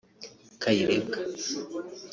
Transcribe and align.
Kayirebwa 0.61 1.19